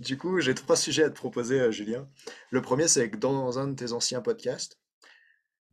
[0.00, 2.08] Du coup, j'ai trois sujets à te proposer, euh, Julien.
[2.50, 4.78] Le premier, c'est que dans un de tes anciens podcasts,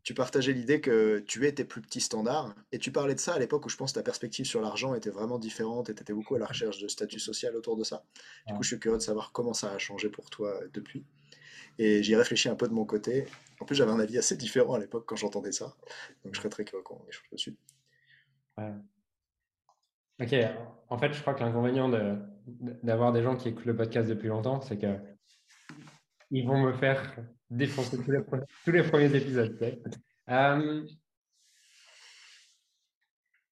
[0.04, 3.36] tu partageais l'idée que tu es tes plus petits standards, et tu parlais de ça
[3.36, 6.02] à l'époque où je pense que ta perspective sur l'argent était vraiment différente, et tu
[6.02, 8.04] étais beaucoup à la recherche de statut social autour de ça.
[8.48, 11.06] Du coup, je suis curieux de savoir comment ça a changé pour toi euh, depuis.
[11.80, 13.28] Et j'y ai réfléchi un peu de mon côté.
[13.62, 15.78] En plus, j'avais un avis assez différent à l'époque quand j'entendais ça,
[16.26, 17.56] donc je serais très curieux qu'on échange dessus.
[18.58, 18.74] Ouais.
[20.20, 20.36] Ok,
[20.90, 21.88] en fait, je crois que l'inconvénient
[22.48, 24.98] d'avoir des gens qui écoutent le podcast depuis longtemps, c'est que
[26.32, 27.16] ils vont me faire
[27.50, 28.20] défoncer tous les,
[28.66, 29.58] tous les premiers épisodes.
[30.30, 30.86] Euh,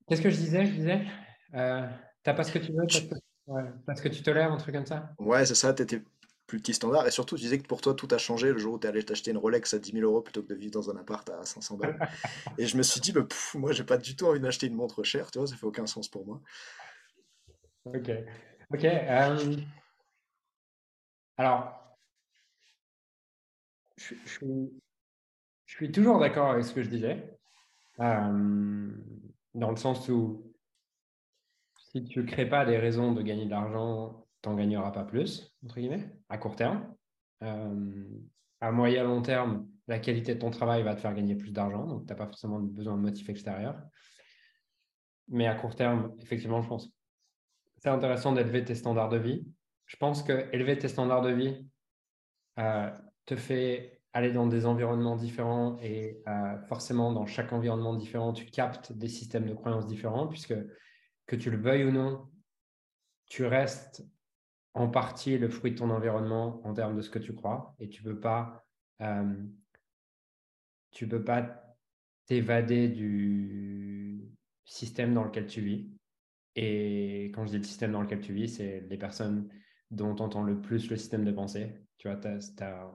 [0.07, 0.65] qu'est-ce que je disais?
[0.65, 1.05] Je disais,
[1.53, 1.87] euh,
[2.23, 3.15] t'as pas ce que tu veux parce que,
[3.47, 5.13] ouais, parce que tu tolères un truc comme ça?
[5.19, 6.01] Ouais, c'est ça, t'étais
[6.47, 7.07] plus petit standard.
[7.07, 9.03] Et surtout, tu disais que pour toi, tout a changé le jour où tu allé
[9.03, 11.45] t'acheter une Rolex à 10 000 euros plutôt que de vivre dans un appart à
[11.45, 11.97] 500 balles.
[12.57, 15.03] et je me suis dit, bah, moi, j'ai pas du tout envie d'acheter une montre
[15.03, 16.41] chère, tu vois, ça fait aucun sens pour moi.
[17.85, 18.11] Ok.
[18.73, 18.83] Ok.
[18.85, 19.55] Euh,
[21.37, 21.97] alors,
[23.97, 24.13] je,
[25.65, 27.37] suis toujours d'accord avec ce que je disais,
[27.99, 28.91] euh,
[29.53, 30.53] dans le sens où
[31.77, 35.53] si tu ne crées pas des raisons de gagner de l'argent n'en gagneras pas plus,
[35.63, 36.93] entre guillemets, à court terme.
[37.43, 38.05] Euh,
[38.61, 41.85] à moyen long terme, la qualité de ton travail va te faire gagner plus d'argent,
[41.85, 43.79] donc tu n'as pas forcément besoin de motifs extérieurs.
[45.27, 46.94] Mais à court terme, effectivement, je pense
[47.85, 49.45] c'est intéressant d'élever tes standards de vie.
[49.85, 51.67] Je pense que élever tes standards de vie
[52.57, 52.89] euh,
[53.27, 58.47] te fait aller dans des environnements différents et euh, forcément dans chaque environnement différent, tu
[58.47, 60.55] captes des systèmes de croyances différents puisque
[61.27, 62.27] que tu le veuilles ou non,
[63.27, 64.03] tu restes
[64.73, 67.87] en partie le fruit de ton environnement en termes de ce que tu crois et
[67.87, 68.65] tu peux pas
[69.03, 69.45] euh,
[70.89, 71.77] tu peux pas
[72.25, 74.27] t'évader du
[74.63, 75.87] système dans lequel tu vis.
[76.55, 79.49] Et quand je dis le système dans lequel tu vis, c'est les personnes
[79.91, 81.73] dont on entend le plus le système de pensée.
[81.97, 82.19] Tu vois,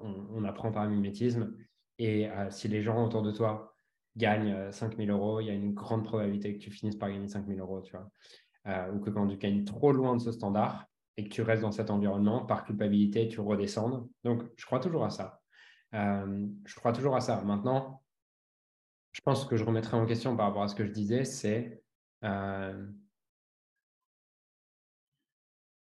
[0.02, 1.54] on, apprend par mimétisme.
[1.98, 3.74] Et euh, si les gens autour de toi
[4.16, 7.28] gagnent 5000 euh, euros, il y a une grande probabilité que tu finisses par gagner
[7.28, 7.82] 5000 euros.
[7.82, 8.90] Tu vois.
[8.92, 11.72] ou que quand tu gagnes trop loin de ce standard, et que tu restes dans
[11.72, 14.08] cet environnement, par culpabilité, tu redescendes.
[14.24, 15.40] Donc, je crois toujours à ça.
[15.94, 17.42] Euh, je crois toujours à ça.
[17.42, 18.02] Maintenant,
[19.12, 21.82] je pense que je remettrai en question par rapport à ce que je disais, c'est
[22.24, 22.86] euh,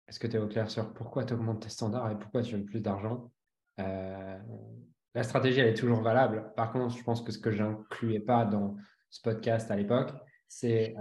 [0.08, 2.56] est-ce que tu es au clair sur pourquoi tu augmentes tes standards et pourquoi tu
[2.56, 3.32] veux plus d'argent?
[3.80, 4.40] Euh,
[5.14, 6.54] La stratégie, elle est toujours valable.
[6.56, 8.76] Par contre, je pense que ce que je n'incluais pas dans
[9.10, 10.12] ce podcast à l'époque,
[10.48, 10.96] c'est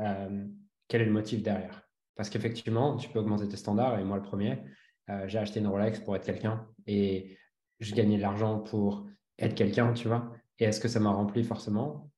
[0.88, 1.82] quel est le motif derrière.
[2.14, 3.98] Parce qu'effectivement, tu peux augmenter tes standards.
[3.98, 4.62] Et moi, le premier,
[5.10, 7.36] euh, j'ai acheté une Rolex pour être quelqu'un et
[7.78, 9.06] je gagnais de l'argent pour
[9.38, 10.32] être quelqu'un, tu vois.
[10.58, 12.10] Et est-ce que ça m'a rempli forcément?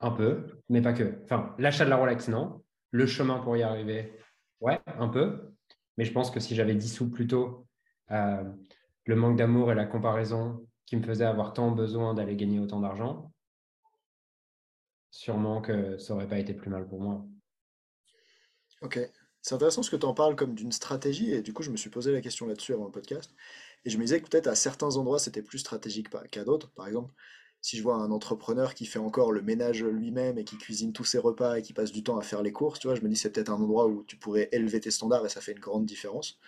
[0.00, 1.22] Un peu, mais pas que.
[1.22, 2.64] Enfin, l'achat de la Rolex, non.
[2.90, 4.18] Le chemin pour y arriver,
[4.60, 5.53] ouais, un peu.
[5.96, 7.66] Mais je pense que si j'avais dissous plus tôt
[8.10, 8.44] euh,
[9.04, 12.80] le manque d'amour et la comparaison qui me faisait avoir tant besoin d'aller gagner autant
[12.80, 13.32] d'argent,
[15.10, 17.24] sûrement que ça n'aurait pas été plus mal pour moi.
[18.82, 18.98] Ok.
[19.40, 21.76] C'est intéressant ce que tu en parles comme d'une stratégie, et du coup, je me
[21.76, 23.34] suis posé la question là-dessus avant le podcast.
[23.84, 26.72] Et je me disais que peut-être à certains endroits, c'était plus stratégique qu'à d'autres.
[26.72, 27.12] Par exemple,
[27.64, 31.04] si je vois un entrepreneur qui fait encore le ménage lui-même et qui cuisine tous
[31.04, 33.08] ses repas et qui passe du temps à faire les courses, tu vois, je me
[33.08, 35.60] dis c'est peut-être un endroit où tu pourrais élever tes standards et ça fait une
[35.60, 36.38] grande différence.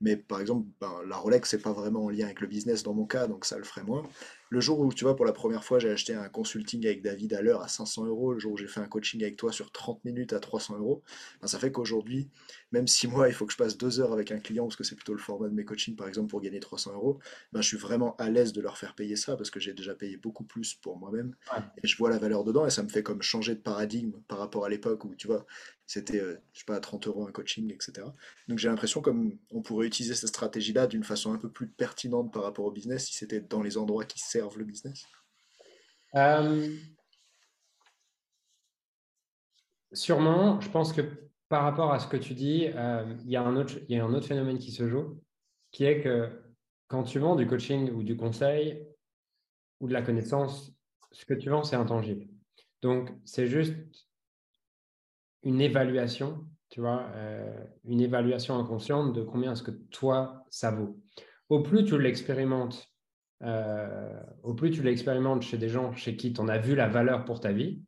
[0.00, 2.94] Mais par exemple, ben, la Rolex, c'est pas vraiment en lien avec le business dans
[2.94, 4.04] mon cas, donc ça le ferait moins.
[4.52, 7.32] Le jour où, tu vois, pour la première fois, j'ai acheté un consulting avec David
[7.32, 9.72] à l'heure à 500 euros, le jour où j'ai fait un coaching avec toi sur
[9.72, 11.02] 30 minutes à 300 euros,
[11.40, 12.28] ben, ça fait qu'aujourd'hui,
[12.70, 14.84] même si moi, il faut que je passe deux heures avec un client, parce que
[14.84, 17.18] c'est plutôt le format de mes coachings, par exemple, pour gagner 300 euros,
[17.54, 19.94] ben, je suis vraiment à l'aise de leur faire payer ça, parce que j'ai déjà
[19.94, 21.34] payé beaucoup plus pour moi-même,
[21.82, 24.36] et je vois la valeur dedans, et ça me fait comme changer de paradigme par
[24.36, 25.46] rapport à l'époque où, tu vois,
[25.92, 28.06] c'était, euh, je sais pas, 30 euros un coaching, etc.
[28.48, 32.32] Donc j'ai l'impression comme on pourrait utiliser cette stratégie-là d'une façon un peu plus pertinente
[32.32, 35.04] par rapport au business si c'était dans les endroits qui servent le business?
[36.14, 36.76] Euh,
[39.92, 41.02] Sûrement, je pense que
[41.48, 44.72] par rapport à ce que tu dis, euh, il, y a un autre, phénomène qui
[44.72, 45.20] se joue,
[45.70, 46.30] qui est que
[46.88, 48.86] quand tu vends du coaching ou du conseil
[49.80, 50.72] ou de la connaissance,
[51.10, 52.26] ce que tu vends, c'est intangible.
[52.80, 53.76] Donc, c'est juste
[55.42, 60.98] une évaluation, tu vois, euh, une évaluation inconsciente de combien est-ce que toi, ça vaut.
[61.50, 62.90] Au plus tu l'expérimentes
[63.42, 67.24] au plus tu l'expérimentes chez des gens chez qui tu en as vu la valeur
[67.24, 67.82] pour ta vie,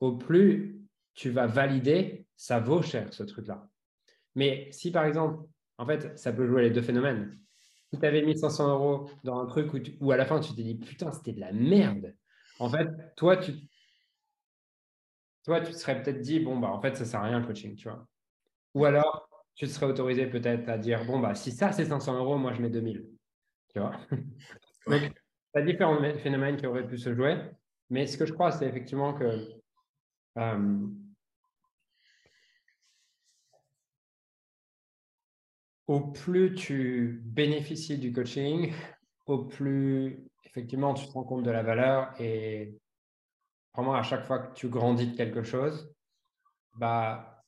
[0.00, 0.80] au plus
[1.14, 3.68] tu vas valider ça vaut cher ce truc-là.
[4.34, 5.46] Mais si par exemple,
[5.78, 7.38] en fait, ça peut jouer les deux phénomènes.
[7.92, 9.70] Si tu avais mis 500 euros dans un truc
[10.00, 12.14] où, à la fin tu t'es dit putain, c'était de la merde.
[12.58, 13.52] En fait, toi, tu,
[15.44, 17.76] toi, tu serais peut-être dit bon, bah en fait, ça sert à rien le coaching,
[17.76, 18.06] tu vois.
[18.74, 22.38] Ou alors, tu serais autorisé peut-être à dire, bon, bah, si ça c'est 500 euros,
[22.38, 23.06] moi je mets 2000.
[23.72, 23.96] Tu vois
[24.86, 27.36] Donc, il y a différents phénomènes qui auraient pu se jouer.
[27.90, 29.48] Mais ce que je crois, c'est effectivement que
[30.38, 30.86] euh,
[35.86, 38.72] au plus tu bénéficies du coaching,
[39.26, 42.78] au plus effectivement tu te rends compte de la valeur et
[43.74, 45.94] vraiment à chaque fois que tu grandis de quelque chose,
[46.76, 47.44] bah,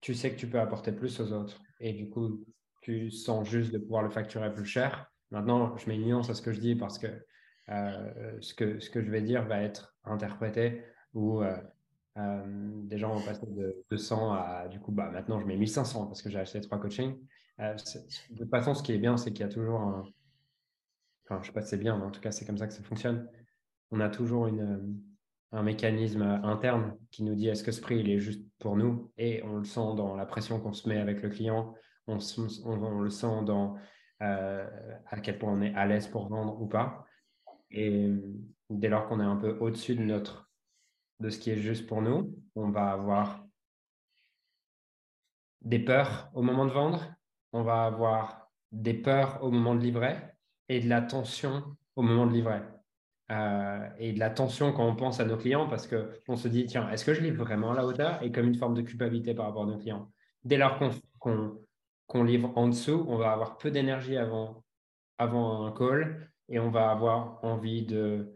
[0.00, 1.60] tu sais que tu peux apporter plus aux autres.
[1.80, 2.44] Et du coup,
[2.82, 5.10] tu sens juste de pouvoir le facturer plus cher.
[5.30, 7.06] Maintenant, je mets une nuance à ce que je dis parce que
[7.70, 10.82] euh, ce, que, je vais dire va être interprété
[11.12, 11.54] ou euh,
[12.16, 12.42] euh,
[12.84, 16.22] des gens vont passer de 200 à du coup, bah, maintenant je mets 1500 parce
[16.22, 17.18] que j'ai acheté trois coachings.
[17.58, 20.04] de toute façon, ce qui est bien, c'est qu'il y a toujours un.
[21.24, 22.72] Enfin, je sais pas si c'est bien, mais en tout cas, c'est comme ça que
[22.72, 23.28] ça fonctionne.
[23.90, 24.48] On a toujours
[25.52, 29.12] un mécanisme interne qui nous dit est-ce que ce prix il est juste pour nous?
[29.18, 31.74] Et on le sent dans la pression qu'on se met avec le client,
[32.06, 33.76] on, le sent dans
[34.20, 37.06] à quel point on est à l'aise pour vendre ou pas.
[37.70, 38.10] Et
[38.70, 40.48] dès lors qu'on est un peu au-dessus de notre
[41.20, 43.44] de ce qui est juste pour nous, on va avoir
[45.62, 47.12] des peurs au moment de vendre,
[47.52, 50.16] on va avoir des peurs au moment de livrer
[50.68, 52.60] et de la tension au moment de livrer.
[53.30, 56.64] Euh, et de la tension quand on pense à nos clients parce qu'on se dit,
[56.66, 59.34] tiens, est-ce que je livre vraiment à la hauteur Et comme une forme de culpabilité
[59.34, 60.10] par rapport à nos clients?
[60.44, 60.78] Dès lors
[61.18, 61.58] qu'on
[62.14, 64.64] livre en dessous, on va avoir peu d'énergie avant,
[65.18, 68.34] avant un call et on va avoir envie de,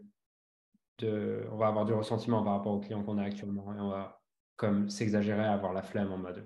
[0.99, 3.89] de, on va avoir du ressentiment par rapport aux clients qu'on a actuellement et on
[3.89, 4.21] va
[4.55, 6.45] comme s'exagérer à avoir la flemme en mode,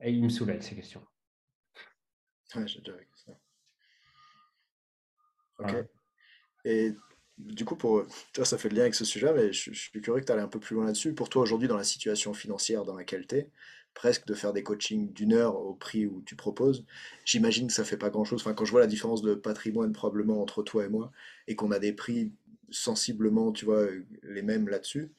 [0.00, 1.04] et il me saoule avec ces questions.
[2.54, 3.32] Ouais, j'ai déjà ça.
[5.58, 5.74] Ok.
[6.64, 6.94] Et
[7.36, 10.20] du coup, pour toi, ça fait le lien avec ce sujet, mais je, suis curieux
[10.20, 11.14] que tu ailles un peu plus loin là-dessus.
[11.14, 13.50] Pour toi, aujourd'hui, dans la situation financière dans laquelle tu es,
[13.98, 16.84] presque de faire des coachings d'une heure au prix où tu proposes,
[17.24, 18.40] j'imagine que ça fait pas grand-chose.
[18.40, 21.10] Enfin, quand je vois la différence de patrimoine probablement entre toi et moi,
[21.48, 22.32] et qu'on a des prix
[22.70, 23.88] sensiblement, tu vois,
[24.22, 25.10] les mêmes là-dessus,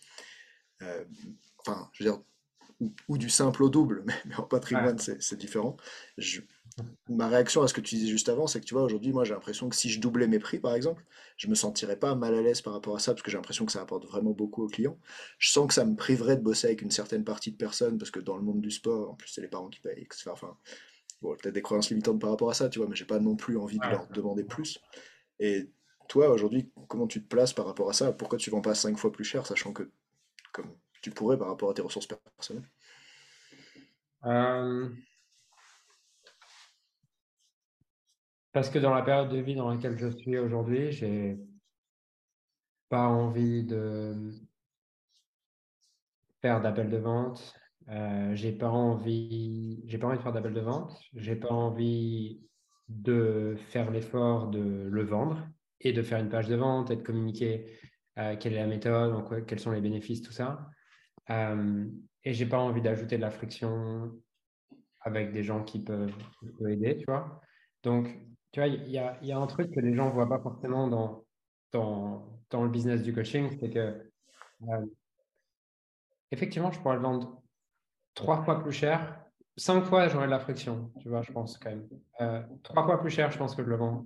[0.81, 1.03] euh,
[1.57, 2.21] enfin, je veux dire,
[3.09, 5.75] ou, du simple au double, mais, en patrimoine, c'est différent.
[6.17, 6.39] Je,
[7.07, 9.23] ma réaction à ce que tu disais juste avant, c'est que tu vois, aujourd'hui, moi
[9.23, 11.03] j'ai l'impression que si je doublais mes prix, par exemple,
[11.37, 13.65] je me sentirais pas mal à l'aise par rapport à ça, parce que j'ai l'impression
[13.65, 14.97] que ça apporte vraiment beaucoup aux clients.
[15.37, 18.11] Je sens que ça me priverait de bosser avec une certaine partie de personnes, parce
[18.11, 20.31] que dans le monde du sport, en plus, c'est les parents qui payent, etc.
[20.31, 20.57] Enfin,
[21.21, 23.35] bon, peut-être des croyances limitantes par rapport à ça, tu vois, mais j'ai pas non
[23.35, 24.79] plus envie de leur demander plus.
[25.39, 25.69] Et
[26.07, 28.11] toi, aujourd'hui, comment tu te places par rapport à ça?
[28.11, 29.89] Pourquoi tu vends pas 5 fois plus cher, sachant que
[30.51, 32.67] comme tu pourrais par rapport à tes ressources personnelles?
[34.25, 34.89] Euh,
[38.51, 41.37] Parce que dans la période de vie dans laquelle je suis aujourd'hui, j'ai
[42.89, 44.31] pas envie de
[46.41, 47.53] faire d'appel de vente.
[47.89, 50.99] Euh, j'ai pas envie, j'ai pas envie de faire d'appel de vente.
[51.13, 52.41] J'ai pas envie
[52.87, 55.47] de faire l'effort de le vendre
[55.79, 57.77] et de faire une page de vente et de communiquer
[58.17, 60.69] euh, quelle est la méthode, donc, quels sont les bénéfices, tout ça.
[61.29, 61.87] Euh,
[62.23, 64.11] et j'ai pas envie d'ajouter de la friction
[65.01, 67.39] avec des gens qui peuvent, qui peuvent aider, tu vois.
[67.83, 68.09] Donc,
[68.51, 70.39] tu vois, il y a, y a, un truc que les gens ne voient pas
[70.39, 71.23] forcément dans,
[71.71, 74.11] dans, dans, le business du coaching, c'est que
[74.67, 74.85] euh,
[76.31, 77.41] effectivement, je pourrais le vendre
[78.13, 79.15] trois fois plus cher.
[79.55, 81.87] Cinq fois, j'aurais de la friction, tu vois, je pense quand même.
[82.21, 84.05] Euh, trois fois plus cher, je pense que je le vends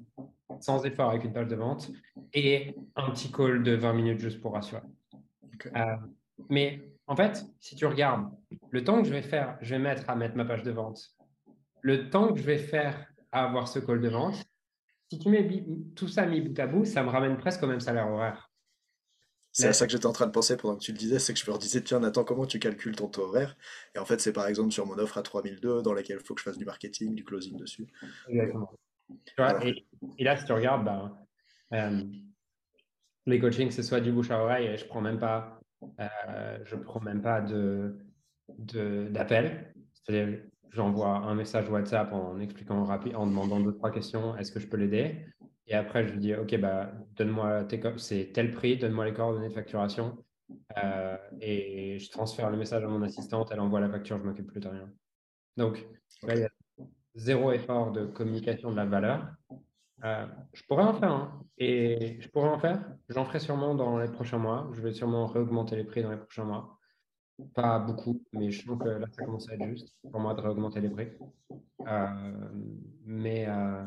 [0.59, 1.89] sans effort avec une page de vente
[2.33, 4.81] et un petit call de 20 minutes juste pour rassurer.
[5.75, 5.95] Euh,
[6.49, 8.29] mais en fait, si tu regardes,
[8.71, 11.15] le temps que je vais faire, je vais mettre à mettre ma page de vente,
[11.81, 14.35] le temps que je vais faire à avoir ce call de vente.
[15.11, 17.79] Si tu mets tout ça mis bout à bout, ça me ramène presque au même
[17.79, 18.49] salaire horaire.
[19.51, 21.33] C'est à ça que j'étais en train de penser pendant que tu le disais, c'est
[21.33, 23.55] que je me disais, tiens Nathan, comment tu calcules ton taux horaire?
[23.93, 26.33] Et en fait, c'est par exemple sur mon offre à 3002 dans laquelle il faut
[26.33, 27.85] que je fasse du marketing, du closing dessus.
[28.27, 28.71] Exactement.
[30.17, 31.15] Et, là, si tu regardes, ben,
[31.73, 32.03] euh,
[33.27, 35.59] les coachings, c'est soit du bouche à oreille et je prends même pas,
[35.99, 37.95] euh, je prends même pas de
[38.47, 39.73] d'appel.
[39.93, 40.41] C'est-à-dire,
[40.73, 44.67] j'envoie un message WhatsApp en expliquant rapide, en demandant deux, trois questions, est-ce que je
[44.67, 45.25] peux l'aider?
[45.67, 47.65] Et après, je lui dis, OK, bah, donne-moi
[47.97, 50.17] c'est tel prix, donne-moi les coordonnées de facturation.
[50.83, 54.47] Euh, et je transfère le message à mon assistante, elle envoie la facture, je m'occupe
[54.47, 54.89] plus de rien.
[55.55, 55.85] Donc,
[56.23, 56.49] il y a
[57.15, 59.27] zéro effort de communication de la valeur.
[60.03, 61.41] Euh, je pourrais en faire, hein.
[61.57, 62.83] et je pourrais en faire.
[63.07, 64.69] J'en ferai sûrement dans les prochains mois.
[64.73, 66.77] Je vais sûrement réaugmenter les prix dans les prochains mois.
[67.53, 70.41] Pas beaucoup, mais je trouve que là, ça commence à être juste pour moi de
[70.41, 71.07] réaugmenter les prix.
[71.87, 72.49] Euh,
[73.05, 73.83] mais, euh,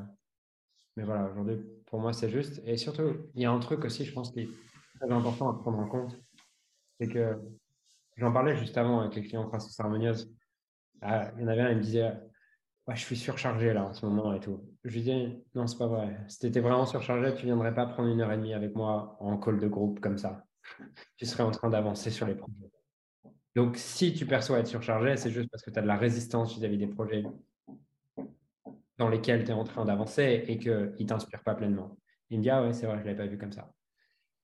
[0.97, 2.61] mais voilà, aujourd'hui, pour moi, c'est juste.
[2.65, 4.49] Et surtout, il y a un truc aussi, je pense, qui est
[4.99, 6.17] très important à prendre en compte.
[6.99, 7.39] C'est que
[8.17, 10.33] j'en parlais juste avant avec les clients croissance harmonieuse.
[11.05, 12.13] Euh, il y en avait un, il me disait
[12.95, 14.63] je suis surchargé là en ce moment et tout.
[14.85, 16.17] Je lui dis, non, c'est pas vrai.
[16.29, 19.17] Si tu étais vraiment surchargé, tu viendrais pas prendre une heure et demie avec moi
[19.21, 20.45] en call de groupe comme ça.
[21.17, 22.71] Tu serais en train d'avancer sur les projets.
[23.57, 26.55] Donc, si tu perçois être surchargé, c'est juste parce que tu as de la résistance
[26.55, 27.25] vis-à-vis des projets
[28.99, 31.97] dans lesquels tu es en train d'avancer et qu'ils ne t'inspirent pas pleinement.
[32.29, 33.73] Il me dit, ah ouais, c'est vrai, je ne l'avais pas vu comme ça.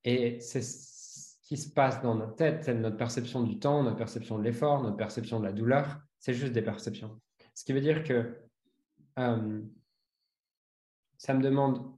[0.02, 3.98] Et c'est ce qui se passe dans notre tête, c'est notre perception du temps, notre
[3.98, 7.20] perception de l'effort, notre perception de la douleur, c'est juste des perceptions.
[7.54, 8.34] Ce qui veut dire que
[9.18, 9.60] euh,
[11.18, 11.94] ça me demande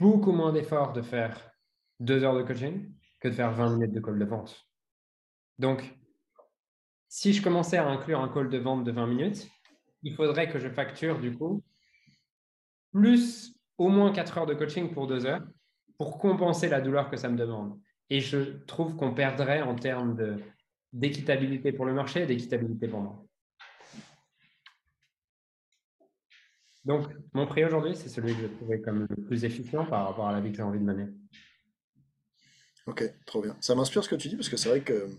[0.00, 1.52] beaucoup moins d'efforts de faire
[2.00, 4.66] deux heures de coaching que de faire 20 minutes de call de vente.
[5.60, 5.97] Donc,
[7.08, 9.48] si je commençais à inclure un call de vente de 20 minutes,
[10.02, 11.62] il faudrait que je facture du coup
[12.92, 15.46] plus au moins 4 heures de coaching pour deux heures
[15.98, 17.78] pour compenser la douleur que ça me demande.
[18.10, 20.16] Et je trouve qu'on perdrait en termes
[20.92, 23.24] d'équitabilité pour le marché et d'équitabilité pour moi.
[26.84, 30.28] Donc, mon prix aujourd'hui, c'est celui que je trouvais comme le plus efficient par rapport
[30.28, 31.08] à la vie que j'ai envie de mener.
[32.86, 33.54] Ok, trop bien.
[33.60, 35.10] Ça m'inspire ce que tu dis parce que c'est vrai que,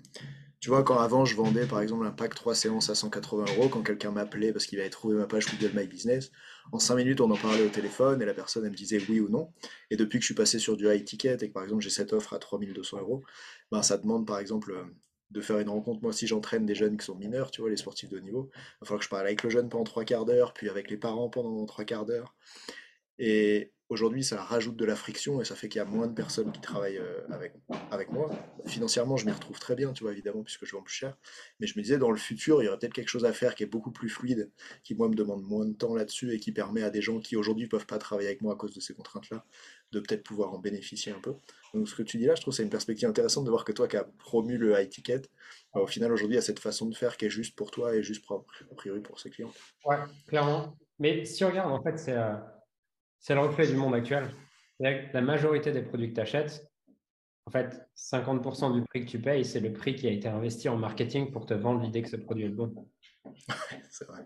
[0.59, 3.69] tu vois, quand avant je vendais par exemple un pack 3 séances à 180 euros,
[3.69, 6.31] quand quelqu'un m'appelait parce qu'il avait trouvé ma page Google My Business,
[6.71, 9.19] en 5 minutes on en parlait au téléphone et la personne elle me disait oui
[9.19, 9.51] ou non.
[9.89, 11.89] Et depuis que je suis passé sur du high ticket et que par exemple j'ai
[11.89, 13.23] cette offre à 3200 euros,
[13.71, 14.73] ben ça demande par exemple
[15.31, 16.01] de faire une rencontre.
[16.01, 18.49] Moi, si j'entraîne des jeunes qui sont mineurs, tu vois, les sportifs de haut niveau,
[18.53, 20.89] il va falloir que je parle avec le jeune pendant trois quarts d'heure, puis avec
[20.89, 22.35] les parents pendant trois quarts d'heure.
[23.19, 26.13] Et Aujourd'hui, ça rajoute de la friction et ça fait qu'il y a moins de
[26.13, 27.21] personnes qui travaillent euh,
[27.89, 28.29] avec, moi.
[28.67, 31.17] Financièrement, je m'y retrouve très bien, tu vois, évidemment, puisque je vends plus cher.
[31.59, 33.55] Mais je me disais, dans le futur, il y aurait peut-être quelque chose à faire
[33.55, 34.51] qui est beaucoup plus fluide,
[34.83, 37.35] qui, moi, me demande moins de temps là-dessus et qui permet à des gens qui,
[37.35, 39.43] aujourd'hui, ne peuvent pas travailler avec moi à cause de ces contraintes-là,
[39.91, 41.33] de peut-être pouvoir en bénéficier un peu.
[41.73, 43.71] Donc, ce que tu dis là, je trouve c'est une perspective intéressante de voir que
[43.71, 45.23] toi, qui as promu le high ticket,
[45.73, 47.71] bah, au final, aujourd'hui, il y a cette façon de faire qui est juste pour
[47.71, 49.51] toi et juste a priori pour ses clients.
[49.83, 50.77] Ouais, clairement.
[50.99, 52.13] Mais si on regarde, en fait, c'est.
[52.13, 52.35] Euh,
[53.19, 54.29] c'est le reflet du monde actuel.
[54.79, 56.69] La majorité des produits que tu achètes,
[57.45, 60.69] en fait, 50% du prix que tu payes, c'est le prix qui a été investi
[60.69, 62.87] en marketing pour te vendre l'idée que ce produit est bon.
[63.89, 64.21] c'est vrai.